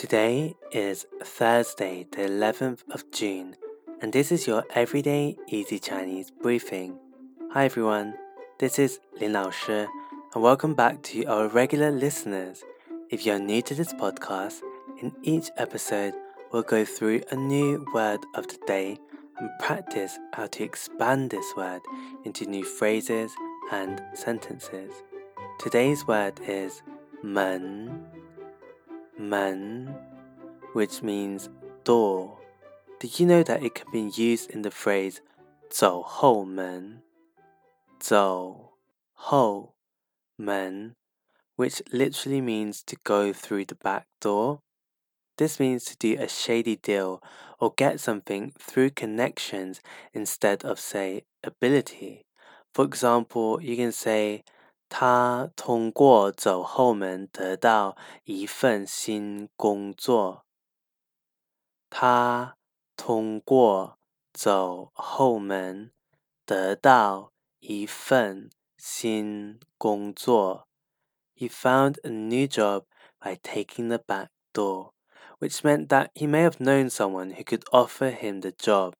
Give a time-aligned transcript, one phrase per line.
[0.00, 3.54] Today is Thursday, the 11th of June,
[4.00, 6.98] and this is your everyday easy Chinese briefing.
[7.52, 8.14] Hi everyone,
[8.58, 12.64] this is Lin Lao and welcome back to our regular listeners.
[13.10, 14.62] If you're new to this podcast,
[15.02, 16.14] in each episode
[16.50, 18.96] we'll go through a new word of the day
[19.36, 21.82] and practice how to expand this word
[22.24, 23.32] into new phrases
[23.70, 24.94] and sentences.
[25.58, 26.82] Today's word is
[27.22, 28.19] 门
[29.19, 29.95] man,
[30.73, 31.49] which means
[31.83, 32.37] door.
[32.99, 35.21] Did you know that it can be used in the phrase
[35.69, 37.01] 走后门?
[37.99, 38.77] 走
[39.13, 39.75] 后
[40.37, 40.95] 门,
[41.55, 44.59] which literally means to go through the back door.
[45.37, 47.21] This means to do a shady deal
[47.59, 49.81] or get something through connections
[50.13, 52.25] instead of, say, ability.
[52.73, 54.43] For example, you can say,
[54.90, 60.44] 他通过走后门得到一份新工作。
[61.88, 62.56] 他
[62.96, 63.98] 通过
[64.32, 65.92] 走后门
[66.44, 70.66] 得到一份新工作。
[71.36, 72.84] He found a new job
[73.20, 74.90] by taking the back door,
[75.38, 78.94] which meant that he may have known someone who could offer him the job.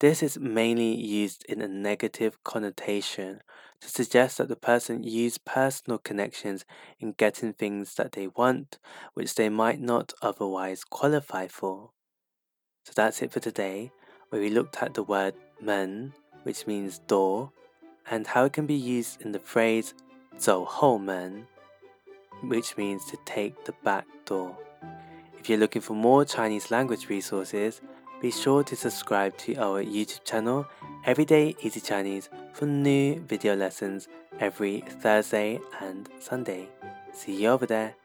[0.00, 3.40] This is mainly used in a negative connotation
[3.80, 6.64] to suggest that the person used personal connections
[6.98, 8.78] in getting things that they want,
[9.14, 11.90] which they might not otherwise qualify for.
[12.84, 13.92] So that's it for today,
[14.30, 17.52] where we looked at the word men, which means door,
[18.10, 19.94] and how it can be used in the phrase
[20.36, 21.46] 走后门,
[22.48, 24.56] which means to take the back door.
[25.38, 27.80] If you're looking for more Chinese language resources,
[28.19, 30.65] be sure to subscribe to our YouTube channel,
[31.05, 34.07] Everyday Easy Chinese, for new video lessons
[34.39, 36.67] every Thursday and Sunday.
[37.13, 37.95] See you over there.